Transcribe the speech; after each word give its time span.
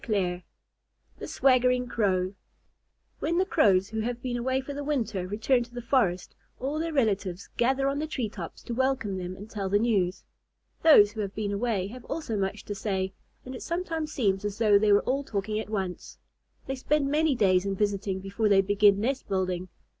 THE 0.07 0.41
SWAGGERING 1.27 1.85
CROW 1.87 2.33
When 3.19 3.37
the 3.37 3.45
Crows 3.45 3.89
who 3.89 3.99
have 3.99 4.19
been 4.19 4.35
away 4.35 4.59
for 4.59 4.73
the 4.73 4.83
winter 4.83 5.27
return 5.27 5.61
to 5.61 5.75
the 5.75 5.79
forest, 5.83 6.35
all 6.59 6.79
their 6.79 6.91
relatives 6.91 7.49
gather 7.55 7.87
on 7.87 7.99
the 7.99 8.07
tree 8.07 8.27
tops 8.27 8.63
to 8.63 8.73
welcome 8.73 9.17
them 9.19 9.35
and 9.35 9.47
tell 9.47 9.69
the 9.69 9.77
news. 9.77 10.23
Those 10.81 11.11
who 11.11 11.21
have 11.21 11.35
been 11.35 11.51
away 11.51 11.85
have 11.89 12.03
also 12.05 12.35
much 12.35 12.65
to 12.65 12.73
say, 12.73 13.13
and 13.45 13.53
it 13.53 13.61
sometimes 13.61 14.11
seems 14.11 14.43
as 14.43 14.57
though 14.57 14.79
they 14.79 14.91
were 14.91 15.03
all 15.03 15.23
talking 15.23 15.59
at 15.59 15.69
once. 15.69 16.17
They 16.65 16.73
spend 16.73 17.11
many 17.11 17.35
days 17.35 17.63
in 17.63 17.75
visiting 17.75 18.21
before 18.21 18.49
they 18.49 18.61
begin 18.61 18.99
nest 19.01 19.27
building. 19.27 19.69